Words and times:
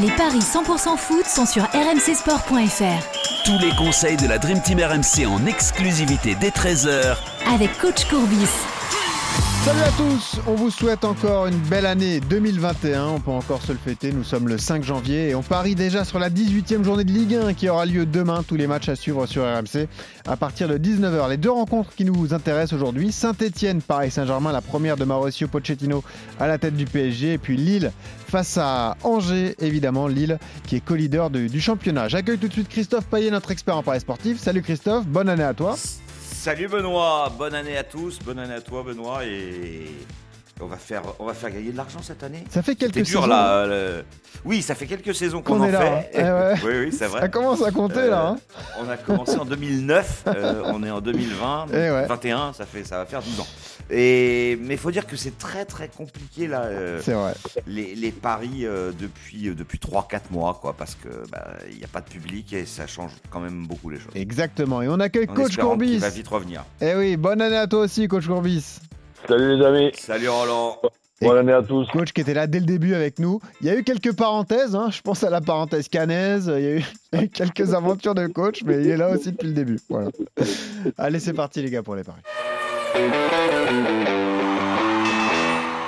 Les 0.00 0.10
paris 0.12 0.38
100% 0.38 0.96
foot 0.96 1.26
sont 1.26 1.44
sur 1.44 1.64
rmcsport.fr. 1.64 3.44
Tous 3.44 3.58
les 3.58 3.74
conseils 3.74 4.16
de 4.16 4.28
la 4.28 4.38
Dream 4.38 4.60
Team 4.60 4.78
RMC 4.78 5.26
en 5.26 5.44
exclusivité 5.44 6.36
dès 6.36 6.50
13h 6.50 7.16
Avec 7.52 7.76
coach 7.78 8.04
Courbis. 8.04 8.46
Salut 9.68 9.82
à 9.82 9.90
tous, 9.90 10.40
on 10.46 10.54
vous 10.54 10.70
souhaite 10.70 11.04
encore 11.04 11.46
une 11.46 11.58
belle 11.58 11.84
année 11.84 12.20
2021, 12.20 13.06
on 13.06 13.20
peut 13.20 13.30
encore 13.30 13.60
se 13.60 13.72
le 13.72 13.76
fêter, 13.76 14.12
nous 14.12 14.24
sommes 14.24 14.48
le 14.48 14.56
5 14.56 14.82
janvier 14.82 15.28
et 15.28 15.34
on 15.34 15.42
parie 15.42 15.74
déjà 15.74 16.06
sur 16.06 16.18
la 16.18 16.30
18e 16.30 16.82
journée 16.82 17.04
de 17.04 17.12
Ligue 17.12 17.34
1 17.34 17.52
qui 17.52 17.68
aura 17.68 17.84
lieu 17.84 18.06
demain, 18.06 18.42
tous 18.42 18.56
les 18.56 18.66
matchs 18.66 18.88
à 18.88 18.96
suivre 18.96 19.26
sur 19.26 19.42
RMC 19.42 19.86
à 20.26 20.38
partir 20.38 20.68
de 20.68 20.78
19h. 20.78 21.28
Les 21.28 21.36
deux 21.36 21.50
rencontres 21.50 21.94
qui 21.94 22.06
nous 22.06 22.32
intéressent 22.32 22.72
aujourd'hui, 22.72 23.12
Saint-Etienne, 23.12 23.82
Paris 23.82 24.10
Saint-Germain, 24.10 24.52
la 24.52 24.62
première 24.62 24.96
de 24.96 25.04
Mauricio 25.04 25.48
Pochettino 25.48 26.02
à 26.40 26.46
la 26.46 26.56
tête 26.56 26.74
du 26.74 26.86
PSG 26.86 27.34
et 27.34 27.38
puis 27.38 27.58
Lille 27.58 27.92
face 28.26 28.56
à 28.56 28.96
Angers, 29.04 29.54
évidemment 29.58 30.08
Lille 30.08 30.38
qui 30.66 30.76
est 30.76 30.80
co-leader 30.80 31.28
du, 31.28 31.60
championnat. 31.60 32.08
J'accueille 32.08 32.38
tout 32.38 32.48
de 32.48 32.54
suite 32.54 32.70
Christophe 32.70 33.04
Payet, 33.04 33.30
notre 33.30 33.50
expert 33.50 33.76
en 33.76 33.82
paris 33.82 34.00
sportif. 34.00 34.38
Salut 34.38 34.62
Christophe, 34.62 35.06
bonne 35.06 35.28
année 35.28 35.44
à 35.44 35.52
toi. 35.52 35.76
Salut 36.38 36.68
Benoît, 36.68 37.32
bonne 37.36 37.52
année 37.52 37.76
à 37.76 37.82
tous, 37.82 38.20
bonne 38.20 38.38
année 38.38 38.54
à 38.54 38.60
toi 38.60 38.84
Benoît 38.84 39.26
et 39.26 39.90
on 40.60 40.66
va 40.66 40.76
faire, 40.76 41.02
on 41.18 41.24
va 41.26 41.34
faire 41.34 41.50
gagner 41.50 41.70
de 41.72 41.76
l'argent 41.76 42.00
cette 42.02 42.22
année. 42.22 42.44
Ça 42.50 42.62
fait 42.62 42.74
quelques 42.74 42.94
dur 43.02 43.06
saisons 43.22 43.26
là. 43.26 43.66
le- 43.66 44.04
Oui, 44.44 44.62
ça 44.62 44.74
fait 44.74 44.86
quelques 44.86 45.14
saisons 45.14 45.40
qu'on 45.42 45.60
en 45.60 45.64
est 45.64 45.70
là. 45.72 45.80
fait. 45.80 45.88
hein. 45.88 46.02
Eh 46.14 46.22
ouais. 46.22 46.54
Oui, 46.64 46.86
oui, 46.86 46.96
c'est 46.96 47.06
vrai. 47.06 47.20
Ça 47.20 47.28
commence 47.28 47.62
à 47.62 47.70
compter 47.70 48.00
Euh, 48.00 48.10
là. 48.10 48.26
hein. 48.28 48.36
On 48.80 48.88
a 48.88 48.96
commencé 48.96 49.36
en 49.36 49.44
2009, 49.44 50.24
euh, 50.26 50.62
on 50.66 50.82
est 50.82 50.90
en 50.90 51.00
2020, 51.00 51.66
donc 51.66 51.74
Eh 51.74 51.90
ouais. 51.90 52.06
21, 52.06 52.52
ça 52.52 52.66
fait, 52.66 52.84
ça 52.84 52.98
va 52.98 53.06
faire 53.06 53.22
12 53.22 53.40
ans. 53.40 53.46
Et 53.90 54.58
mais 54.62 54.74
il 54.74 54.78
faut 54.78 54.90
dire 54.90 55.06
que 55.06 55.16
c'est 55.16 55.38
très 55.38 55.64
très 55.64 55.88
compliqué 55.88 56.46
là. 56.46 56.62
euh, 56.64 57.00
C'est 57.02 57.14
vrai. 57.14 57.32
les, 57.66 57.94
les 57.94 58.12
paris 58.12 58.66
euh, 58.66 58.92
depuis, 58.98 59.48
euh, 59.48 59.54
depuis 59.54 59.78
3-4 59.78 60.20
mois, 60.30 60.58
quoi, 60.60 60.74
parce 60.76 60.94
que 60.94 61.08
bah, 61.32 61.54
il 61.70 61.78
n'y 61.78 61.84
a 61.84 61.88
pas 61.88 62.02
de 62.02 62.08
public 62.10 62.52
et 62.52 62.66
ça 62.66 62.86
change 62.86 63.12
quand 63.30 63.40
même 63.40 63.66
beaucoup 63.66 63.88
les 63.88 63.98
choses. 63.98 64.12
Exactement. 64.14 64.82
Et 64.82 64.88
on 64.88 65.00
accueille 65.00 65.26
En 65.30 65.34
Coach 65.34 65.56
Courbis. 65.56 65.98
va 65.98 66.10
vite 66.10 66.28
revenir. 66.28 66.64
Eh 66.82 66.94
oui, 66.96 67.16
bonne 67.16 67.40
année 67.40 67.56
à 67.56 67.66
toi 67.66 67.80
aussi, 67.80 68.06
Coach 68.08 68.26
Courbis. 68.26 68.80
Salut 69.26 69.56
les 69.56 69.64
amis, 69.64 69.90
Salut 69.94 70.28
Roland. 70.28 70.78
bonne 71.20 71.38
année 71.38 71.52
à 71.52 71.62
tous. 71.62 71.86
Coach 71.88 72.12
qui 72.12 72.20
était 72.20 72.34
là 72.34 72.46
dès 72.46 72.60
le 72.60 72.66
début 72.66 72.94
avec 72.94 73.18
nous. 73.18 73.40
Il 73.60 73.66
y 73.66 73.70
a 73.70 73.76
eu 73.76 73.82
quelques 73.82 74.14
parenthèses, 74.14 74.74
hein. 74.76 74.90
je 74.90 75.00
pense 75.00 75.24
à 75.24 75.30
la 75.30 75.40
parenthèse 75.40 75.88
canaise, 75.88 76.50
il 76.54 76.62
y, 76.62 76.66
a 76.66 76.76
eu, 76.76 76.84
il 77.12 77.18
y 77.18 77.22
a 77.22 77.24
eu 77.24 77.28
quelques 77.28 77.74
aventures 77.74 78.14
de 78.14 78.26
coach, 78.26 78.62
mais 78.64 78.82
il 78.82 78.88
est 78.88 78.96
là 78.96 79.10
aussi 79.10 79.32
depuis 79.32 79.48
le 79.48 79.54
début. 79.54 79.78
Voilà. 79.88 80.10
Allez, 80.96 81.18
c'est 81.18 81.32
parti 81.34 81.62
les 81.62 81.70
gars 81.70 81.82
pour 81.82 81.96
les 81.96 82.04
paris. 82.04 82.22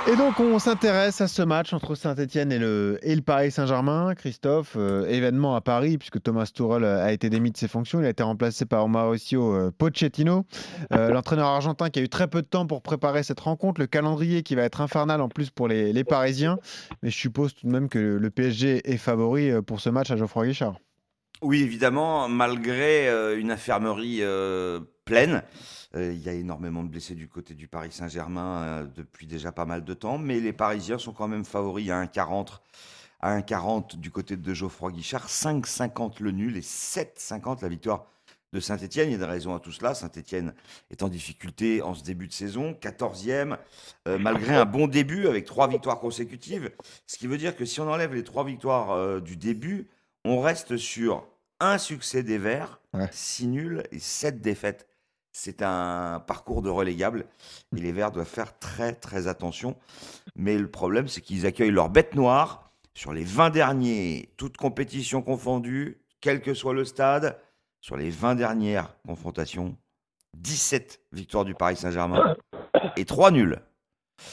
Et 0.08 0.16
donc 0.16 0.40
on 0.40 0.58
s'intéresse 0.58 1.20
à 1.20 1.28
ce 1.28 1.42
match 1.42 1.72
entre 1.74 1.94
Saint-Etienne 1.94 2.50
et 2.50 2.58
le, 2.58 2.98
et 3.02 3.14
le 3.14 3.20
Paris 3.20 3.50
Saint-Germain. 3.50 4.14
Christophe, 4.14 4.74
euh, 4.76 5.06
événement 5.06 5.54
à 5.54 5.60
Paris 5.60 5.98
puisque 5.98 6.22
Thomas 6.22 6.50
Tuchel 6.52 6.84
a 6.84 7.12
été 7.12 7.28
démis 7.28 7.50
de 7.50 7.56
ses 7.56 7.68
fonctions. 7.68 8.00
Il 8.00 8.06
a 8.06 8.08
été 8.08 8.22
remplacé 8.22 8.64
par 8.64 8.88
Mauricio 8.88 9.54
euh, 9.54 9.70
Pochettino, 9.76 10.46
euh, 10.92 11.10
l'entraîneur 11.12 11.48
argentin 11.48 11.90
qui 11.90 12.00
a 12.00 12.02
eu 12.02 12.08
très 12.08 12.28
peu 12.28 12.40
de 12.40 12.46
temps 12.46 12.66
pour 12.66 12.80
préparer 12.80 13.22
cette 13.22 13.40
rencontre. 13.40 13.80
Le 13.80 13.86
calendrier 13.86 14.42
qui 14.42 14.54
va 14.54 14.62
être 14.62 14.80
infernal 14.80 15.20
en 15.20 15.28
plus 15.28 15.50
pour 15.50 15.68
les, 15.68 15.92
les 15.92 16.04
Parisiens. 16.04 16.58
Mais 17.02 17.10
je 17.10 17.16
suppose 17.16 17.54
tout 17.54 17.66
de 17.66 17.72
même 17.72 17.88
que 17.88 17.98
le 17.98 18.30
PSG 18.30 18.90
est 18.90 18.96
favori 18.96 19.50
euh, 19.50 19.60
pour 19.60 19.80
ce 19.80 19.90
match 19.90 20.10
à 20.10 20.16
Geoffroy 20.16 20.46
Guichard. 20.46 20.76
Oui, 21.42 21.62
évidemment, 21.62 22.28
malgré 22.28 23.08
euh, 23.08 23.38
une 23.38 23.50
infirmerie 23.50 24.18
euh, 24.20 24.80
pleine, 25.10 25.42
euh, 25.96 26.12
il 26.12 26.22
y 26.22 26.28
a 26.28 26.32
énormément 26.32 26.84
de 26.84 26.88
blessés 26.88 27.14
du 27.16 27.28
côté 27.28 27.54
du 27.54 27.66
Paris 27.66 27.90
Saint-Germain 27.90 28.62
euh, 28.62 28.86
depuis 28.94 29.26
déjà 29.26 29.50
pas 29.50 29.64
mal 29.64 29.84
de 29.84 29.94
temps, 29.94 30.18
mais 30.18 30.38
les 30.38 30.52
Parisiens 30.52 30.98
sont 30.98 31.12
quand 31.12 31.26
même 31.28 31.44
favoris 31.44 31.90
à 31.90 32.04
1,40 32.04 32.60
à 33.22 33.38
1,40 33.38 33.96
du 33.96 34.10
côté 34.10 34.36
de 34.36 34.54
Geoffroy 34.54 34.92
Guichard, 34.92 35.26
5,50 35.28 36.22
le 36.22 36.30
nul 36.30 36.56
et 36.56 36.60
7,50 36.62 37.60
la 37.60 37.68
victoire 37.68 38.06
de 38.52 38.60
Saint-Etienne. 38.60 39.08
Il 39.08 39.12
y 39.12 39.14
a 39.14 39.18
des 39.18 39.24
raisons 39.24 39.54
à 39.54 39.60
tout 39.60 39.72
cela. 39.72 39.94
Saint-Etienne 39.94 40.54
est 40.90 41.02
en 41.02 41.08
difficulté 41.08 41.82
en 41.82 41.94
ce 41.94 42.02
début 42.02 42.28
de 42.28 42.32
saison, 42.32 42.72
14e, 42.80 43.58
euh, 44.08 44.18
malgré 44.18 44.56
un 44.56 44.64
bon 44.64 44.86
début 44.86 45.26
avec 45.26 45.44
trois 45.44 45.68
victoires 45.68 45.98
consécutives. 46.00 46.70
Ce 47.06 47.18
qui 47.18 47.26
veut 47.26 47.36
dire 47.36 47.56
que 47.56 47.64
si 47.64 47.80
on 47.80 47.90
enlève 47.90 48.14
les 48.14 48.24
trois 48.24 48.44
victoires 48.44 48.92
euh, 48.92 49.20
du 49.20 49.36
début, 49.36 49.88
on 50.24 50.40
reste 50.40 50.76
sur 50.78 51.26
un 51.60 51.78
succès 51.78 52.22
des 52.22 52.38
Verts, 52.38 52.80
Ouais. 52.92 53.08
6 53.12 53.46
nuls 53.46 53.82
et 53.92 53.98
7 54.00 54.40
défaites. 54.40 54.88
C'est 55.32 55.62
un 55.62 56.22
parcours 56.26 56.62
de 56.62 56.68
relégable 56.68 57.26
et 57.76 57.80
les 57.80 57.92
Verts 57.92 58.10
doivent 58.10 58.26
faire 58.26 58.58
très 58.58 58.92
très 58.92 59.28
attention. 59.28 59.76
Mais 60.34 60.58
le 60.58 60.70
problème, 60.70 61.08
c'est 61.08 61.20
qu'ils 61.20 61.46
accueillent 61.46 61.70
leur 61.70 61.88
bête 61.88 62.14
noire 62.14 62.72
sur 62.94 63.12
les 63.12 63.24
20 63.24 63.50
derniers, 63.50 64.32
toutes 64.36 64.56
compétitions 64.56 65.22
confondues, 65.22 66.02
quel 66.20 66.42
que 66.42 66.54
soit 66.54 66.74
le 66.74 66.84
stade, 66.84 67.38
sur 67.80 67.96
les 67.96 68.10
20 68.10 68.34
dernières 68.34 68.94
confrontations, 69.06 69.76
17 70.36 71.00
victoires 71.12 71.44
du 71.44 71.54
Paris 71.54 71.76
Saint-Germain 71.76 72.36
et 72.96 73.04
3 73.04 73.30
nuls. 73.30 73.60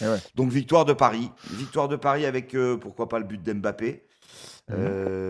Eh 0.02 0.06
ouais. 0.06 0.18
Donc 0.36 0.52
victoire 0.52 0.86
de 0.86 0.94
Paris. 0.94 1.32
Victoire 1.52 1.88
de 1.88 1.96
Paris 1.96 2.26
avec, 2.26 2.56
euh, 2.56 2.78
pourquoi 2.78 3.08
pas, 3.08 3.20
le 3.20 3.26
but 3.26 3.42
d'Mbappé. 3.42 4.04
Euh, 4.70 5.27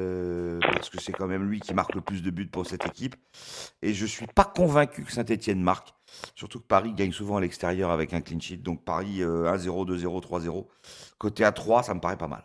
parce 0.88 1.04
que 1.04 1.04
c'est 1.04 1.12
quand 1.12 1.28
même 1.28 1.44
lui 1.44 1.60
qui 1.60 1.74
marque 1.74 1.96
le 1.96 2.02
plus 2.02 2.22
de 2.22 2.32
buts 2.32 2.48
pour 2.48 2.66
cette 2.66 2.86
équipe. 2.86 3.16
Et 3.82 3.94
je 3.94 4.06
suis 4.06 4.28
pas 4.28 4.46
convaincu 4.46 5.04
que 5.04 5.12
Saint-Etienne 5.12 5.62
marque. 5.62 5.94
Surtout 6.36 6.60
que 6.60 6.66
Paris 6.66 6.94
gagne 6.94 7.12
souvent 7.12 7.38
à 7.38 7.42
l'extérieur 7.42 7.92
avec 7.92 8.14
un 8.14 8.22
clean 8.22 8.40
sheet. 8.40 8.58
Donc 8.58 8.86
Paris 8.86 9.22
euh, 9.22 9.52
1-0, 9.52 9.86
2-0, 9.86 10.22
3-0. 10.22 10.66
Côté 11.18 11.44
à 11.44 11.52
3, 11.52 11.84
ça 11.84 11.94
me 11.94 12.00
paraît 12.00 12.18
pas 12.18 12.28
mal. 12.28 12.44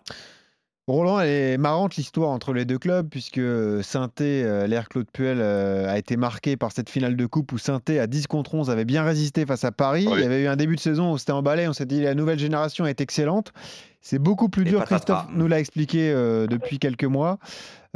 Roland, 0.88 1.20
elle 1.20 1.28
est 1.28 1.58
marrante 1.58 1.94
l'histoire 1.94 2.30
entre 2.30 2.52
les 2.52 2.64
deux 2.64 2.78
clubs, 2.78 3.08
puisque 3.08 3.40
Sainté, 3.84 4.42
euh, 4.42 4.66
l'ère 4.66 4.88
Claude 4.88 5.06
Puel, 5.12 5.38
euh, 5.40 5.88
a 5.88 5.96
été 5.96 6.16
marqué 6.16 6.56
par 6.56 6.72
cette 6.72 6.90
finale 6.90 7.14
de 7.14 7.26
coupe 7.26 7.52
où 7.52 7.58
Sainté, 7.58 8.00
à 8.00 8.08
10 8.08 8.26
contre 8.26 8.56
11, 8.56 8.68
avait 8.68 8.84
bien 8.84 9.04
résisté 9.04 9.46
face 9.46 9.62
à 9.62 9.70
Paris. 9.70 10.08
Oui. 10.08 10.14
Il 10.16 10.22
y 10.22 10.26
avait 10.26 10.42
eu 10.42 10.48
un 10.48 10.56
début 10.56 10.74
de 10.74 10.80
saison 10.80 11.12
où 11.12 11.18
c'était 11.18 11.30
emballé, 11.30 11.68
on 11.68 11.72
s'est 11.72 11.86
dit 11.86 12.02
la 12.02 12.14
nouvelle 12.14 12.40
génération 12.40 12.84
est 12.84 13.00
excellente. 13.00 13.52
C'est 14.00 14.18
beaucoup 14.18 14.48
plus 14.48 14.62
Et 14.62 14.70
dur, 14.70 14.80
patatras. 14.80 14.96
Christophe 14.98 15.36
nous 15.38 15.46
l'a 15.46 15.60
expliqué 15.60 16.10
euh, 16.10 16.48
depuis 16.48 16.80
quelques 16.80 17.04
mois. 17.04 17.38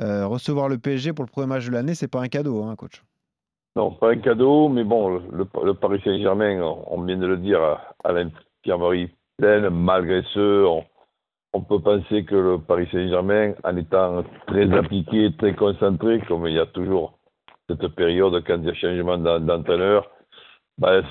Euh, 0.00 0.26
recevoir 0.26 0.68
le 0.68 0.78
PSG 0.78 1.12
pour 1.12 1.24
le 1.24 1.30
premier 1.30 1.46
match 1.46 1.66
de 1.66 1.72
l'année, 1.72 1.94
c'est 1.94 2.10
pas 2.10 2.20
un 2.20 2.28
cadeau, 2.28 2.62
hein, 2.64 2.76
coach. 2.76 3.02
Non, 3.76 3.92
pas 3.92 4.10
un 4.10 4.18
cadeau, 4.18 4.68
mais 4.68 4.84
bon, 4.84 5.20
le, 5.32 5.74
Paris 5.74 6.00
Saint-Germain, 6.04 6.60
on, 6.62 7.02
vient 7.02 7.16
de 7.16 7.26
le 7.26 7.36
dire, 7.36 7.60
à, 8.04 8.12
l'infirmerie 8.12 9.10
pleine, 9.38 9.68
malgré 9.70 10.22
ce, 10.34 10.64
on, 11.52 11.62
peut 11.62 11.80
penser 11.80 12.24
que 12.24 12.34
le 12.34 12.58
Paris 12.58 12.88
Saint-Germain, 12.92 13.54
en 13.64 13.76
étant 13.76 14.24
très 14.46 14.70
appliqué, 14.72 15.30
très 15.38 15.54
concentré, 15.54 16.20
comme 16.28 16.46
il 16.46 16.54
y 16.54 16.58
a 16.58 16.66
toujours 16.66 17.18
cette 17.68 17.88
période 17.88 18.42
quand 18.46 18.58
il 18.58 18.66
y 18.66 18.70
a 18.70 18.74
changement 18.74 19.18
d'en- 19.18 19.40
d'entraîneur, 19.40 20.06
ben, 20.78 21.02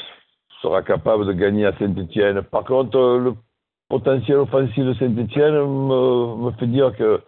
sera 0.61 0.81
capable 0.83 1.25
de 1.27 1.33
gagner 1.33 1.65
à 1.65 1.77
Saint-Etienne. 1.77 2.41
Par 2.43 2.63
contre, 2.63 2.97
le 2.97 3.33
potentiel 3.89 4.37
offensif 4.37 4.83
de 4.83 4.93
Saint-Etienne 4.93 5.53
me, 5.53 6.45
me 6.45 6.51
fait 6.51 6.67
dire 6.67 6.95
que 6.95 7.21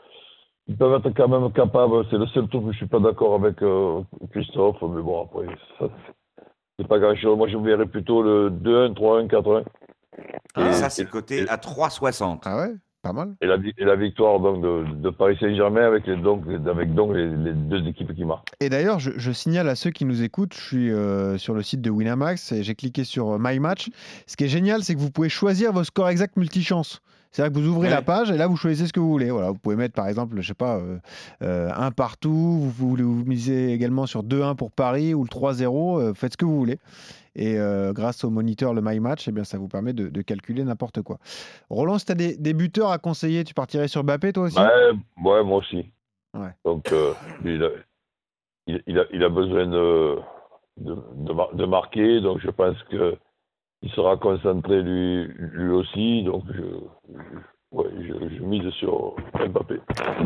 ils 0.68 0.76
peuvent 0.78 1.00
être 1.06 1.14
quand 1.16 1.28
même 1.28 1.52
capables. 1.52 2.06
C'est 2.10 2.18
le 2.18 2.28
seul 2.28 2.48
truc 2.48 2.64
où 2.64 2.72
je 2.72 2.78
suis 2.78 2.88
pas 2.88 3.00
d'accord 3.00 3.36
avec 3.36 3.62
euh, 3.62 4.02
Christophe, 4.32 4.78
mais 4.82 5.02
bon, 5.02 5.24
après, 5.24 5.46
ça, 5.80 5.86
c'est 6.80 6.88
pas 6.88 7.00
grand-chose. 7.00 7.38
Moi, 7.38 7.48
je 7.48 7.58
verrais 7.58 7.86
plutôt 7.86 8.22
le 8.22 8.50
2-1, 8.50 8.94
3-1, 8.94 9.28
4-1. 9.28 9.62
Et 9.62 9.64
Ah. 10.56 10.74
ça, 10.74 10.90
c'est 10.90 11.06
coté 11.10 11.48
à 11.50 11.58
3,60. 11.58 12.42
Ah 12.46 12.58
ouais 12.58 12.74
Pas 13.04 13.14
mal. 13.14 13.36
Et 13.42 13.46
la, 13.46 13.58
vi- 13.58 13.74
et 13.78 13.86
la 13.86 13.96
victoire 13.96 14.40
donc, 14.40 14.62
de, 14.62 14.84
de 14.96 15.10
Paris 15.12 15.38
Saint-Germain 15.40 15.86
avec, 15.86 16.08
les, 16.08 16.18
donc, 16.18 16.44
avec 16.68 16.94
donc 16.96 17.14
les, 17.16 17.28
les 17.28 17.54
deux 17.54 17.88
équipes 17.88 18.14
qui 18.16 18.26
marquent. 18.26 18.50
Et 18.60 18.70
d'ailleurs, 18.70 19.00
je, 19.00 19.12
je 19.16 19.32
signale 19.32 19.70
à 19.70 19.76
ceux 19.76 19.92
qui 19.92 20.04
nous 20.06 20.24
écoutent, 20.24 20.56
je 20.56 20.60
suis 20.62 20.92
euh, 20.92 21.38
sur 21.38 21.54
le 21.54 21.62
site 21.62 21.82
de 21.82 21.90
Winamax 21.92 22.52
et 22.52 22.64
j'ai 22.64 22.74
cliqué 22.76 23.04
sur 23.04 23.34
euh, 23.34 23.38
My 23.40 23.60
Match. 23.60 23.90
Ce 24.26 24.36
qui 24.36 24.46
est 24.46 24.50
génial, 24.50 24.84
c'est 24.84 24.96
que 24.96 25.00
vous 25.00 25.12
pouvez 25.12 25.30
choisir 25.30 25.72
vos 25.72 25.84
scores 25.84 26.10
exacts 26.10 26.36
multichance. 26.38 27.00
C'est-à-dire 27.32 27.54
que 27.54 27.60
vous 27.60 27.70
ouvrez 27.70 27.88
Ouais. 27.88 27.94
la 27.94 28.02
page 28.02 28.32
et 28.32 28.38
là, 28.38 28.48
vous 28.48 28.56
choisissez 28.58 28.88
ce 28.88 28.94
que 28.94 29.00
vous 29.00 29.10
voulez. 29.10 29.30
Voilà, 29.32 29.50
vous 29.52 29.58
pouvez 29.58 29.76
mettre 29.76 29.94
par 29.94 30.08
exemple, 30.08 30.36
je 30.40 30.48
sais 30.48 30.54
pas, 30.54 30.78
euh, 30.78 30.98
euh, 31.42 31.70
un 31.76 31.92
partout. 31.92 32.30
Vous, 32.32 32.70
vous, 32.72 32.96
vous 32.96 33.26
misez 33.26 33.74
également 33.74 34.06
sur 34.06 34.24
2-1 34.24 34.56
pour 34.56 34.72
Paris 34.72 35.14
ou 35.14 35.24
le 35.24 35.30
3-0. 35.30 36.00
euh, 36.02 36.14
faites 36.14 36.34
ce 36.34 36.38
que 36.38 36.46
vous 36.46 36.58
voulez. 36.58 36.80
Et 37.36 37.60
euh, 37.60 37.94
grâce 37.94 38.24
au 38.24 38.30
moniteur, 38.32 38.74
le 38.74 38.82
My 38.84 39.00
Match, 39.00 39.28
eh 39.28 39.32
bien, 39.32 39.44
ça 39.44 39.58
vous 39.60 39.68
permet 39.68 39.94
de, 39.94 40.08
de 40.10 40.22
calculer 40.24 40.64
n'importe 40.64 41.02
quoi. 41.04 41.20
Roland, 41.70 42.00
si 42.00 42.06
tu 42.06 42.12
as 42.12 42.16
des, 42.16 42.36
des 42.36 42.54
buteurs 42.54 42.90
à 42.92 42.98
conseiller, 42.98 43.44
tu 43.44 43.54
partirais 43.54 43.88
sur 43.88 44.04
Mbappé 44.04 44.34
toi 44.34 44.44
aussi? 44.46 44.58
Ouais, 44.58 44.92
ouais, 45.24 45.44
moi 45.44 45.58
aussi. 45.58 45.92
Ouais. 46.34 46.50
Donc, 46.66 46.92
il, 47.46 47.64
a, 47.64 47.70
il, 48.66 48.82
il 48.88 48.98
a, 49.00 49.04
il 49.14 49.24
a 49.24 49.30
besoin 49.30 49.68
de, 49.68 50.16
de 50.78 51.66
marquer, 51.66 52.22
donc 52.22 52.40
je 52.40 52.50
pense 52.50 52.76
que 52.90 53.16
il 53.82 53.92
sera 53.92 54.18
concentré 54.18 54.82
lui, 54.82 55.28
lui 55.54 55.70
aussi. 55.72 56.24
Donc, 56.24 56.44
je, 56.48 56.62
je- 56.62 57.38
ouais, 57.72 57.86
je, 58.00 58.36
je 58.38 58.42
mise 58.44 58.70
sur 58.72 59.16
Mbappé. 59.36 59.76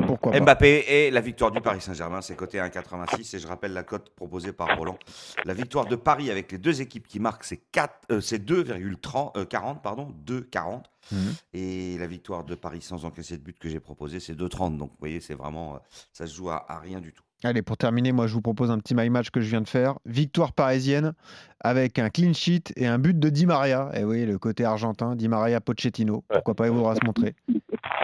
Pourquoi 0.07 0.39
Mbappé 0.39 0.85
et 0.87 1.11
la 1.11 1.21
victoire 1.21 1.51
du 1.51 1.59
Paris 1.61 1.81
Saint-Germain, 1.81 2.21
c'est 2.21 2.35
coté 2.35 2.59
à 2.59 2.67
1,86 2.69 3.35
et 3.35 3.39
je 3.39 3.47
rappelle 3.47 3.73
la 3.73 3.83
cote 3.83 4.09
proposée 4.15 4.53
par 4.53 4.77
Roland. 4.77 4.97
La 5.45 5.53
victoire 5.53 5.85
de 5.85 5.95
Paris 5.95 6.31
avec 6.31 6.51
les 6.51 6.57
deux 6.57 6.81
équipes 6.81 7.07
qui 7.07 7.19
marquent, 7.19 7.43
c'est 7.43 7.61
4, 7.71 7.93
euh, 8.11 8.21
c'est 8.21 8.43
2,40 8.43 9.37
euh, 9.37 9.45
40, 9.45 9.81
pardon, 9.81 10.13
2,40 10.25 10.83
Mhm. 11.11 11.33
Et 11.53 11.97
la 11.97 12.05
victoire 12.05 12.43
de 12.43 12.53
Paris 12.53 12.81
sans 12.83 13.05
encaisser 13.05 13.35
de 13.35 13.41
but 13.43 13.57
que 13.57 13.67
j'ai 13.67 13.79
proposé, 13.79 14.19
c'est 14.19 14.35
2,30. 14.35 14.77
Donc, 14.77 14.91
vous 14.91 14.97
voyez, 14.99 15.19
c'est 15.19 15.33
vraiment, 15.33 15.73
euh, 15.73 15.77
ça 16.13 16.27
se 16.27 16.35
joue 16.35 16.51
à, 16.51 16.63
à 16.71 16.77
rien 16.79 17.01
du 17.01 17.11
tout. 17.11 17.23
Allez, 17.43 17.61
pour 17.63 17.75
terminer, 17.77 18.11
moi 18.11 18.27
je 18.27 18.33
vous 18.33 18.41
propose 18.41 18.69
un 18.69 18.77
petit 18.77 18.93
my 18.93 19.09
match 19.09 19.31
que 19.31 19.41
je 19.41 19.49
viens 19.49 19.61
de 19.61 19.67
faire. 19.67 19.95
Victoire 20.05 20.53
parisienne 20.53 21.13
avec 21.59 21.97
un 21.97 22.09
clean 22.09 22.33
sheet 22.33 22.65
et 22.75 22.85
un 22.87 22.99
but 22.99 23.17
de 23.17 23.29
Di 23.29 23.45
Maria. 23.47 23.89
Et 23.95 24.03
oui, 24.03 24.25
le 24.25 24.37
côté 24.37 24.63
argentin, 24.63 25.15
Di 25.15 25.27
Maria 25.27 25.59
Pochettino. 25.59 26.23
Pourquoi 26.29 26.53
pas, 26.53 26.67
il 26.67 26.71
voudra 26.73 26.93
se 26.95 27.03
montrer. 27.05 27.33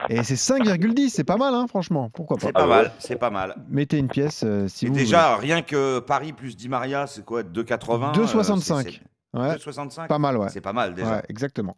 Et 0.10 0.24
c'est 0.24 0.36
5,10, 0.36 1.10
c'est 1.10 1.24
pas 1.24 1.38
mal, 1.38 1.54
hein, 1.54 1.66
franchement. 1.68 2.10
Pourquoi 2.14 2.38
pas 2.38 2.48
C'est 2.48 2.54
pas 2.54 2.66
mal, 2.68 2.92
c'est 2.98 3.16
pas 3.18 3.30
mal. 3.30 3.56
Mettez 3.70 3.98
une 4.00 4.08
pièce 4.08 4.42
euh, 4.46 4.68
si 4.68 4.86
Et 4.86 4.90
vous 4.90 4.96
déjà, 4.96 5.36
rien 5.36 5.62
que 5.62 6.00
Paris 6.00 6.34
plus 6.34 6.56
Di 6.56 6.68
Maria, 6.70 7.06
c'est 7.08 7.24
quoi 7.26 7.44
2,80 7.44 8.14
voulez. 8.14 8.20
euh, 8.20 8.26
2,65. 8.26 8.84
c'est- 8.84 8.92
c'est- 8.92 9.00
Ouais, 9.34 9.56
2,65 9.56 10.08
pas 10.08 10.18
mal, 10.20 10.38
ouais. 10.38 10.48
C'est 10.50 10.62
pas 10.62 10.74
mal 10.74 10.94
déjà. 10.96 11.18
Ouais, 11.18 11.22
exactement. 11.30 11.76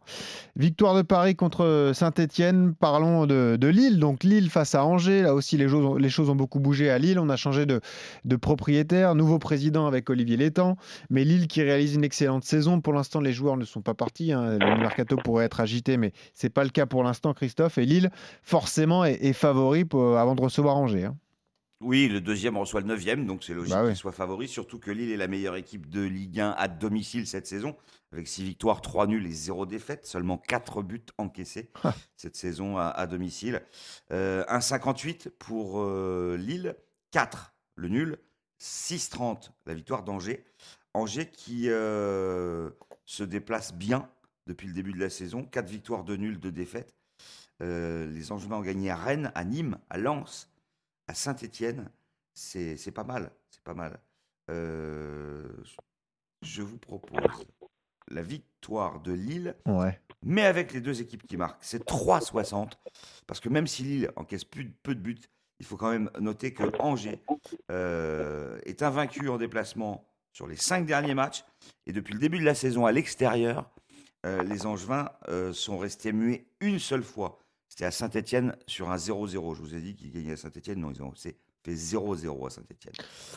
Victoire 0.56 0.94
de 0.94 1.02
Paris 1.02 1.34
contre 1.34 1.90
Saint-Etienne. 1.94 2.74
Parlons 2.74 3.26
de, 3.26 3.56
de 3.60 3.66
Lille. 3.68 3.98
Donc 3.98 4.22
Lille 4.24 4.48
face 4.50 4.74
à 4.74 4.84
Angers. 4.84 5.22
Là 5.22 5.34
aussi, 5.34 5.56
les, 5.56 5.68
choses 5.68 5.84
ont- 5.84 5.96
les 5.96 6.08
choses 6.08 6.30
ont 6.30 6.36
beaucoup 6.36 6.60
bougé 6.60 6.90
à 6.90 6.98
Lille. 6.98 7.18
On 7.18 7.28
a 7.28 7.36
changé 7.36 7.66
de, 7.66 7.80
de 8.24 8.36
propriétaire. 8.36 9.14
Nouveau 9.14 9.38
président 9.38 9.86
avec 9.86 10.08
Olivier 10.10 10.36
Létang. 10.36 10.76
Mais 11.10 11.24
Lille 11.24 11.48
qui 11.48 11.62
réalise 11.62 11.94
une 11.96 12.04
excellente 12.04 12.44
saison. 12.44 12.80
Pour 12.80 12.92
l'instant, 12.92 13.20
les 13.20 13.32
joueurs 13.32 13.56
ne 13.56 13.64
sont 13.64 13.82
pas 13.82 13.94
partis. 13.94 14.32
hein. 14.32 14.52
Le 14.58 14.78
mercato 14.78 15.16
pourrait 15.16 15.44
être 15.46 15.60
agité, 15.60 15.96
mais 15.96 16.12
c'est 16.34 16.50
pas 16.50 16.62
le 16.64 16.70
cas 16.70 16.86
pour 16.86 17.02
l'instant, 17.02 17.34
Christophe. 17.34 17.78
Et 17.78 17.84
Lille, 17.84 18.10
forcément, 18.42 19.04
est, 19.04 19.18
est 19.24 19.32
favori 19.32 19.84
pour- 19.84 20.16
avant 20.16 20.34
de 20.36 20.40
recevoir 20.40 20.76
Angers. 20.76 21.04
hein. 21.06 21.16
Oui, 21.80 22.08
le 22.08 22.20
deuxième 22.20 22.58
reçoit 22.58 22.82
le 22.82 22.86
neuvième, 22.86 23.26
donc 23.26 23.42
c'est 23.42 23.54
logique 23.54 23.72
Bah 23.74 23.86
qu'il 23.86 23.96
soit 23.96 24.12
favori, 24.12 24.48
surtout 24.48 24.78
que 24.78 24.90
Lille 24.90 25.10
est 25.10 25.16
la 25.16 25.28
meilleure 25.28 25.56
équipe 25.56 25.88
de 25.88 26.02
Ligue 26.02 26.40
1 26.40 26.50
à 26.50 26.68
domicile 26.68 27.26
cette 27.26 27.46
saison, 27.46 27.74
avec 28.12 28.28
6 28.28 28.44
victoires, 28.44 28.82
3 28.82 29.06
nuls 29.06 29.26
et 29.26 29.30
0 29.32 29.64
défaites, 29.64 30.04
seulement 30.06 30.36
4 30.36 30.82
buts 30.82 31.06
encaissés 31.16 31.70
cette 32.16 32.36
saison 32.36 32.76
à, 32.76 32.88
à 32.88 33.06
domicile. 33.06 33.62
Euh, 34.12 34.44
1,58 34.44 35.30
pour 35.38 35.80
euh, 35.80 36.36
Lille, 36.38 36.76
4 37.12 37.54
le 37.76 37.88
nul, 37.88 38.18
6,30 38.60 39.50
la 39.64 39.72
victoire 39.72 40.02
d'Angers. 40.02 40.44
Angers 40.92 41.30
qui 41.30 41.70
euh, 41.70 42.70
se 43.06 43.22
déplace 43.22 43.72
bien 43.72 44.08
depuis 44.46 44.68
le 44.68 44.74
début 44.74 44.92
de 44.92 45.00
la 45.00 45.08
saison, 45.10 45.44
4 45.44 45.68
victoires, 45.68 46.04
2 46.04 46.16
nuls, 46.16 46.38
2 46.38 46.52
défaites. 46.52 46.94
Euh, 47.62 48.06
les 48.10 48.32
Angevins 48.32 48.56
ont 48.56 48.62
gagné 48.62 48.90
à 48.90 48.96
Rennes, 48.96 49.32
à 49.34 49.44
Nîmes, 49.44 49.78
à 49.88 49.98
Lens, 49.98 50.49
à 51.10 51.14
Saint-Étienne, 51.14 51.90
c'est 52.34 52.92
pas 52.94 53.02
mal, 53.02 53.32
c'est 53.50 53.64
pas 53.64 53.74
mal. 53.74 53.98
Euh, 54.48 55.42
je 56.42 56.62
vous 56.62 56.78
propose 56.78 57.46
la 58.12 58.22
victoire 58.22 59.00
de 59.00 59.12
Lille, 59.12 59.56
Ouais. 59.66 60.00
mais 60.22 60.42
avec 60.44 60.72
les 60.72 60.80
deux 60.80 61.00
équipes 61.00 61.26
qui 61.26 61.36
marquent. 61.36 61.58
C'est 61.62 61.84
3,60 61.84 62.78
parce 63.26 63.40
que 63.40 63.48
même 63.48 63.66
si 63.66 63.82
Lille 63.82 64.10
encaisse 64.14 64.44
plus, 64.44 64.64
de- 64.66 64.72
peu 64.84 64.94
de 64.94 65.00
buts, 65.00 65.18
il 65.58 65.66
faut 65.66 65.76
quand 65.76 65.90
même 65.90 66.10
noter 66.20 66.54
que 66.54 66.62
Angers 66.80 67.20
euh, 67.72 68.60
est 68.64 68.82
invaincu 68.82 69.28
en 69.28 69.36
déplacement 69.36 70.06
sur 70.32 70.46
les 70.46 70.56
cinq 70.56 70.86
derniers 70.86 71.14
matchs 71.14 71.44
et 71.86 71.92
depuis 71.92 72.14
le 72.14 72.20
début 72.20 72.38
de 72.38 72.44
la 72.44 72.54
saison 72.54 72.86
à 72.86 72.92
l'extérieur, 72.92 73.68
euh, 74.26 74.44
les 74.44 74.64
Angevins 74.64 75.10
euh, 75.28 75.52
sont 75.52 75.76
restés 75.76 76.12
muets 76.12 76.46
une 76.60 76.78
seule 76.78 77.02
fois. 77.02 77.39
C'était 77.70 77.84
à 77.84 77.92
Saint-Etienne 77.92 78.56
sur 78.66 78.90
un 78.90 78.96
0-0. 78.96 79.54
Je 79.54 79.62
vous 79.62 79.74
ai 79.76 79.80
dit 79.80 79.94
qu'ils 79.94 80.10
gagnaient 80.10 80.32
à 80.32 80.36
Saint-Etienne. 80.36 80.80
Non, 80.80 80.90
ils 80.92 81.00
ont 81.02 81.12
c'est 81.14 81.36
fait 81.64 81.72
0-0 81.72 82.46
à 82.46 82.50
Saint-Etienne. 82.50 82.94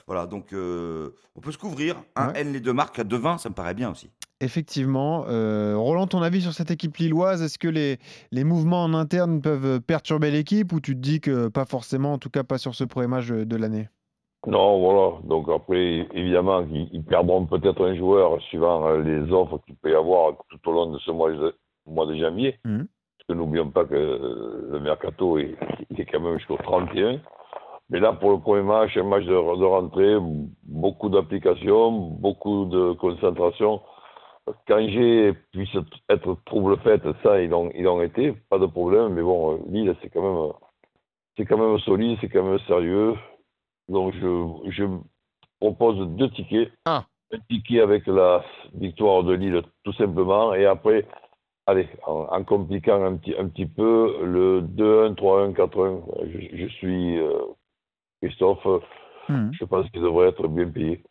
Voilà, 0.08 0.26
donc 0.26 0.54
euh, 0.54 1.12
on 1.36 1.40
peut 1.40 1.52
se 1.52 1.58
couvrir. 1.58 2.02
Un 2.16 2.30
Ouais. 2.30 2.42
N 2.42 2.52
les 2.52 2.60
deux 2.60 2.74
marques 2.74 2.98
à 2.98 3.04
2-20, 3.04 3.38
ça 3.38 3.50
me 3.50 3.54
paraît 3.54 3.76
bien 3.76 3.92
aussi. 3.92 4.10
Effectivement. 4.42 5.26
Euh, 5.28 5.76
Roland, 5.78 6.08
ton 6.08 6.24
avis 6.24 6.42
sur 6.42 6.52
cette 6.54 6.72
équipe 6.72 6.98
lilloise 6.98 7.44
Est-ce 7.44 7.60
que 7.60 7.68
les, 7.68 8.00
les 8.32 8.44
mouvements 8.44 8.84
en 8.84 8.96
interne 8.96 9.40
peuvent 9.40 9.80
perturber 9.82 10.32
l'équipe 10.32 10.74
ou 10.74 10.80
tu 10.80 10.96
te 10.96 11.00
dis 11.00 11.22
que 11.22 11.48
pas 11.48 11.66
forcément, 11.66 12.14
en 12.14 12.18
tout 12.18 12.32
cas 12.32 12.44
pas 12.44 12.58
sur 12.58 12.74
ce 12.74 12.84
premier 12.86 13.08
match 13.08 13.28
de, 13.28 13.56
l'année? 13.56 13.88
Non, 14.48 14.80
voilà. 14.80 15.22
Donc 15.26 15.48
après, 15.54 16.08
évidemment, 16.14 16.66
ils, 16.72 16.90
ils 16.92 17.04
perdront 17.04 17.46
peut-être 17.46 17.86
un 17.86 17.96
joueur 17.96 18.42
suivant 18.42 18.88
euh, 18.88 19.02
les 19.02 19.32
offres 19.32 19.60
qu'il 19.66 19.76
peut 19.76 19.92
y 19.92 19.96
avoir 19.96 20.34
tout 20.50 20.70
au 20.70 20.72
long 20.74 20.92
de 20.92 20.98
ce 21.00 21.12
mois 21.12 21.32
de, 21.32 21.56
mois 21.86 22.08
de 22.08 22.16
janvier. 22.16 22.60
Mhm. 22.66 22.88
N'oublions 23.30 23.70
pas 23.72 23.86
que 23.86 23.96
euh, 23.96 24.68
le 24.72 24.80
mercato 24.80 25.38
est, 25.38 25.56
il 25.90 26.00
est 26.00 26.06
quand 26.06 26.20
même 26.20 26.38
jusqu'au 26.38 26.58
31. 26.58 27.22
Mais 27.90 28.00
là, 28.00 28.12
pour 28.14 28.32
le 28.32 28.40
premier 28.40 28.64
match, 28.64 28.98
un 28.98 29.04
match 29.04 29.24
de, 29.24 29.32
de 29.32 29.66
rentrée, 29.66 30.18
beaucoup 30.64 31.10
d'applications, 31.10 31.92
beaucoup 31.92 32.66
de 32.66 32.94
concentration. 32.94 33.82
Qu'Angers 34.68 35.34
puisse 35.52 35.76
être 36.10 36.38
trouble 36.46 36.78
faite, 36.80 37.04
ça, 37.24 37.42
ils 37.42 37.54
ont, 37.54 37.72
ils 37.76 37.88
ont 37.88 38.02
été, 38.02 38.34
pas 38.50 38.60
de 38.60 38.66
problème. 38.66 39.14
Mais 39.14 39.22
bon, 39.22 39.54
euh, 39.54 39.58
Lille, 39.70 39.96
c'est 40.02 40.10
quand 40.10 40.22
même, 40.22 40.54
c'est 41.38 41.46
quand 41.46 41.58
même 41.58 41.80
solide, 41.80 42.18
c'est 42.20 42.30
quand 42.30 42.44
même 42.44 42.60
sérieux. 42.68 43.16
Donc, 43.88 44.14
je, 44.16 44.70
je 44.70 44.84
propose 45.62 46.08
deux 46.18 46.30
tickets. 46.32 46.72
Ah. 46.86 47.06
Un 47.32 47.40
ticket 47.50 47.80
avec 47.80 48.06
la 48.06 48.44
victoire 48.74 49.24
de 49.24 49.34
Lille, 49.34 49.62
tout 49.84 49.94
simplement. 49.94 50.54
Et 50.54 50.66
après, 50.66 51.06
allez, 51.66 51.88
en, 52.06 52.28
en 52.32 52.44
compliquant 52.44 53.04
un 53.04 53.16
petit, 53.18 53.34
un 53.38 53.48
petit 53.48 53.66
peu, 53.66 54.24
le 54.26 54.62
2-1, 54.62 55.16
3-1, 55.16 55.54
4-1. 55.54 56.02
Je, 56.32 56.58
je 56.58 56.68
suis 56.68 57.18
euh, 57.20 57.40
Christophe. 58.22 58.66
Mhm. 59.30 59.52
Je 59.58 59.66
pense 59.66 59.90
qu'il 59.92 60.02
devrait 60.02 60.30
être 60.30 60.48
bien 60.48 60.70
payé. 60.70 61.04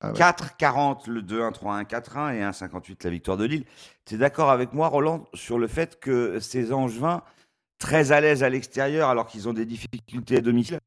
Ah 0.00 0.08
ouais. 0.12 0.18
4-40 0.18 1.08
le 1.08 1.22
2-1, 1.22 1.52
3-1, 1.52 1.84
4-1 1.86 2.34
et 2.34 2.40
1-58 2.42 3.04
la 3.04 3.10
victoire 3.10 3.36
de 3.36 3.44
Lille. 3.44 3.64
Tu 4.06 4.14
es 4.14 4.18
d'accord 4.18 4.50
avec 4.50 4.72
moi, 4.72 4.88
Roland, 4.88 5.24
sur 5.34 5.58
le 5.58 5.66
fait 5.66 5.98
que 6.00 6.40
ces 6.40 6.72
Angevins, 6.72 7.22
très 7.78 8.12
à 8.12 8.20
l'aise 8.20 8.42
à 8.42 8.48
l'extérieur 8.50 9.08
alors 9.08 9.26
qu'ils 9.26 9.48
ont 9.48 9.52
des 9.52 9.64
difficultés 9.66 10.38
à 10.38 10.40
domicile, 10.40 10.78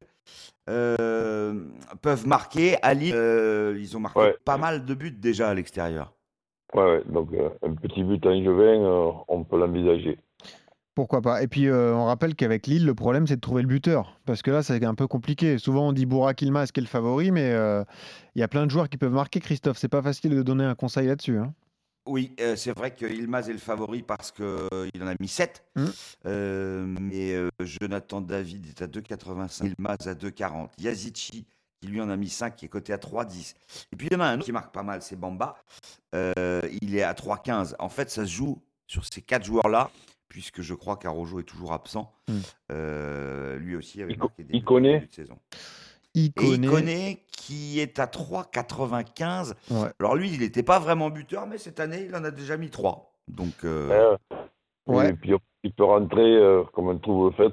euh, 0.68 1.54
peuvent 2.02 2.26
marquer. 2.26 2.76
À 2.82 2.94
Lille, 2.94 3.14
euh, 3.14 3.76
ils 3.78 3.96
ont 3.96 4.00
marqué 4.00 4.20
Ouais. 4.20 4.36
pas 4.44 4.58
mal 4.58 4.84
de 4.84 4.94
buts 4.94 5.10
déjà 5.10 5.48
à 5.48 5.54
l'extérieur. 5.54 6.12
Ouais, 6.74 6.82
ouais, 6.84 7.02
donc 7.08 7.32
euh, 7.32 7.48
un 7.62 7.74
petit 7.74 8.02
but 8.04 8.24
en 8.26 8.42
Jovin, 8.44 8.82
euh, 8.84 9.10
on 9.28 9.44
peut 9.44 9.58
l'envisager. 9.58 10.18
Pourquoi 10.94 11.22
pas 11.22 11.42
Et 11.42 11.46
puis 11.46 11.68
euh, 11.68 11.94
on 11.94 12.06
rappelle 12.06 12.34
qu'avec 12.34 12.66
Lille, 12.66 12.84
le 12.84 12.94
problème 12.94 13.26
c'est 13.26 13.36
de 13.36 13.40
trouver 13.40 13.62
le 13.62 13.68
buteur. 13.68 14.18
Parce 14.26 14.42
que 14.42 14.50
là, 14.50 14.62
c'est 14.64 14.84
un 14.84 14.94
peu 14.96 15.06
compliqué. 15.06 15.56
Souvent 15.58 15.88
on 15.88 15.92
dit 15.92 16.06
Bourak 16.06 16.42
Ilmaz 16.42 16.72
qui 16.72 16.80
est 16.80 16.82
le 16.82 16.88
favori, 16.88 17.30
mais 17.30 17.52
euh, 17.52 17.84
il 18.34 18.40
y 18.40 18.42
a 18.42 18.48
plein 18.48 18.66
de 18.66 18.70
joueurs 18.70 18.88
qui 18.88 18.98
peuvent 18.98 19.12
marquer, 19.12 19.38
Christophe. 19.38 19.78
C'est 19.78 19.88
pas 19.88 20.02
facile 20.02 20.34
de 20.34 20.42
donner 20.42 20.64
un 20.64 20.74
conseil 20.74 21.06
là-dessus. 21.06 21.38
hein. 21.38 21.54
Oui, 22.08 22.34
euh, 22.40 22.56
c'est 22.56 22.72
vrai 22.76 22.90
que 22.94 23.06
Ilmaz 23.06 23.48
est 23.48 23.52
le 23.52 23.58
favori 23.58 24.02
parce 24.02 24.32
qu'il 24.32 25.02
en 25.02 25.06
a 25.06 25.14
mis 25.20 25.28
7. 25.28 25.62
Mm. 25.76 25.84
Euh, 26.26 26.86
mais 27.00 27.34
euh, 27.34 27.48
Jonathan 27.60 28.20
David 28.20 28.66
est 28.66 28.82
à 28.82 28.86
2,85. 28.86 29.66
Ilmaz 29.78 30.08
à 30.08 30.14
2,40. 30.14 30.70
Yazici, 30.78 31.46
qui 31.80 31.86
lui 31.86 32.00
en 32.00 32.08
a 32.08 32.16
mis 32.16 32.30
5, 32.30 32.56
qui 32.56 32.64
est 32.64 32.68
coté 32.68 32.92
à 32.92 32.96
3,10. 32.96 33.54
Et 33.92 33.96
puis 33.96 34.08
il 34.10 34.14
y 34.14 34.16
en 34.16 34.20
a 34.20 34.26
un 34.26 34.36
autre 34.36 34.46
qui 34.46 34.52
marque 34.52 34.72
pas 34.72 34.82
mal, 34.82 35.02
c'est 35.02 35.16
Bamba. 35.16 35.56
Euh, 36.14 36.60
il 36.82 36.96
est 36.96 37.02
à 37.02 37.12
3,15. 37.14 37.74
En 37.78 37.88
fait, 37.88 38.10
ça 38.10 38.24
se 38.24 38.30
joue 38.30 38.62
sur 38.86 39.04
ces 39.04 39.20
quatre 39.22 39.44
joueurs-là, 39.44 39.90
puisque 40.28 40.62
je 40.62 40.74
crois 40.74 40.96
qu'Arojo 40.96 41.40
est 41.40 41.44
toujours 41.44 41.72
absent. 41.72 42.12
Mm. 42.28 42.38
Euh, 42.72 43.56
lui 43.58 43.76
aussi 43.76 44.02
avait 44.02 44.12
Il- 44.14 44.18
marqué 44.18 44.44
des 44.44 44.52
début 44.60 45.06
de 45.06 45.12
saison. 45.12 45.38
Il 46.14 46.24
Et 46.24 46.26
il 46.26 46.32
connaît. 46.32 46.66
connaît 46.68 47.24
qui 47.30 47.80
est 47.80 47.98
à 47.98 48.06
3,95. 48.06 49.54
Ouais. 49.70 49.88
Alors 50.00 50.16
lui, 50.16 50.30
il 50.32 50.40
n'était 50.40 50.62
pas 50.62 50.78
vraiment 50.78 51.10
buteur, 51.10 51.46
mais 51.46 51.58
cette 51.58 51.80
année, 51.80 52.06
il 52.08 52.14
en 52.16 52.24
a 52.24 52.30
déjà 52.30 52.56
mis 52.56 52.70
3. 52.70 53.14
Donc, 53.28 53.52
euh, 53.64 54.16
Ouais. 54.86 55.10
Et 55.10 55.12
puis 55.12 55.34
il 55.64 55.72
peut 55.74 55.84
rentrer 55.84 56.22
euh, 56.36 56.64
comme 56.72 56.88
un 56.88 56.96
trouble 56.96 57.34
fait. 57.36 57.52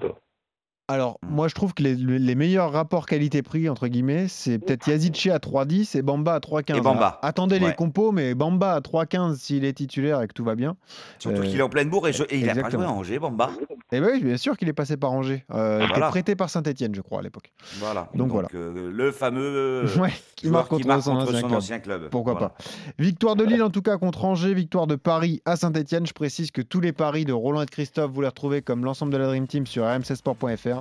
Alors, 0.87 1.17
Mm. 1.23 1.27
moi, 1.33 1.47
je 1.47 1.55
trouve 1.55 1.73
que 1.73 1.81
les, 1.81 1.95
les 1.95 2.35
meilleurs 2.35 2.71
rapports 2.71 3.07
qualité-prix, 3.07 3.69
entre 3.69 3.87
guillemets, 3.87 4.27
c'est 4.27 4.59
peut-être 4.59 4.87
Yazici 4.87 5.31
à 5.31 5.39
3,10 5.39 5.97
et 5.97 6.03
Bamba 6.03 6.35
à 6.35 6.39
3,15. 6.39 6.77
Et 6.77 6.81
Bamba. 6.81 7.17
Attendez 7.23 7.57
les 7.57 7.73
compos, 7.73 8.11
mais 8.11 8.35
Bamba 8.35 8.73
à 8.73 8.81
3,15 8.81 9.35
s'il 9.37 9.65
est 9.65 9.73
titulaire 9.73 10.21
et 10.21 10.27
que 10.27 10.33
tout 10.33 10.43
va 10.43 10.53
bien. 10.53 10.75
surtout 11.17 11.41
Euh, 11.41 11.45
qu'il 11.45 11.57
est 11.57 11.63
en 11.63 11.69
pleine 11.69 11.89
bourre 11.89 12.07
et, 12.07 12.13
je- 12.13 12.23
et 12.29 12.37
il 12.37 12.47
a 12.49 12.53
pas 12.55 12.69
joué 12.69 12.83
à 12.85 12.91
Angers, 12.91 13.17
Bamba. 13.17 13.49
Et 13.91 13.99
ben 13.99 14.09
oui, 14.13 14.23
bien 14.23 14.37
sûr 14.37 14.57
qu'il 14.57 14.67
est 14.69 14.73
passé 14.73 14.95
par 14.97 15.11
Angers. 15.11 15.43
Euh, 15.51 15.79
Il 15.83 15.89
était 15.89 16.01
prêté 16.01 16.35
par 16.35 16.49
Saint-Etienne, 16.49 16.93
je 16.93 17.01
crois, 17.01 17.19
à 17.19 17.21
l'époque. 17.23 17.51
Voilà. 17.79 18.09
Donc 18.13 18.29
voilà. 18.31 18.47
euh, 18.53 18.91
le 18.91 19.11
fameux 19.11 19.41
euh, 19.43 19.97
ouais, 19.99 20.11
qui 20.35 20.49
marque 20.49 20.69
contre, 20.69 21.01
son, 21.01 21.15
contre 21.15 21.53
ancien 21.55 21.77
son 21.77 21.81
club. 21.83 22.09
Pourquoi 22.09 22.33
Voilà. 22.33 22.49
pas. 22.49 22.55
Victoire 22.99 23.35
de 23.35 23.43
Lille 23.43 23.63
en 23.63 23.69
tout 23.71 23.81
cas 23.81 23.97
contre 23.97 24.25
Angers, 24.25 24.53
victoire 24.53 24.85
de 24.87 24.95
Paris 24.95 25.41
à 25.45 25.55
Saint-Etienne. 25.55 26.05
Je 26.05 26.13
précise 26.13 26.51
que 26.51 26.61
tous 26.61 26.79
les 26.81 26.93
paris 26.93 27.25
de 27.25 27.33
Roland 27.33 27.61
et 27.61 27.65
de 27.65 27.71
Christophe, 27.71 28.11
vous 28.11 28.21
les 28.21 28.27
retrouvez 28.27 28.61
comme 28.61 28.83
l'ensemble 28.85 29.11
de 29.13 29.17
la 29.17 29.27
Dream 29.27 29.47
Team 29.47 29.65
sur 29.65 29.83
rmcsport.fr. 29.85 30.74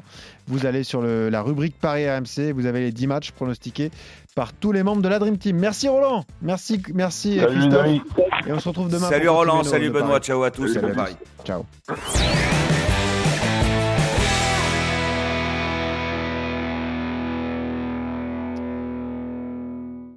Vous 0.49 0.67
allez 0.67 0.83
sur 0.85 1.01
le- 1.03 1.29
la 1.29 1.43
rubrique 1.43 1.75
Paris 1.81 2.09
RMC, 2.09 2.53
vous 2.53 2.67
avez 2.67 2.81
les 2.81 2.93
10 2.93 3.07
matchs 3.07 3.31
pronostiqués 3.33 3.91
par 4.35 4.53
tous 4.53 4.73
les 4.73 4.83
membres 4.83 5.03
de 5.03 5.09
la 5.09 5.19
Dream 5.19 5.39
Team. 5.39 5.57
Merci 5.59 5.89
Roland, 5.89 6.25
merci, 6.43 6.83
merci 6.95 7.39
Salut, 7.39 7.53
Christophe. 7.59 7.73
David. 7.85 8.03
Et 8.47 8.53
on 8.53 8.61
se 8.61 8.69
retrouve 8.69 8.89
demain. 8.89 9.09
Salut 9.09 9.29
Roland, 9.29 9.63
salut 9.63 9.91
Benoît, 9.91 10.21
ciao 10.21 10.43
à 10.43 10.51
tous, 10.51 10.69
Salut 10.69 10.93
à 10.93 10.95
Paris. 10.95 11.17
Ciao. 11.45 11.65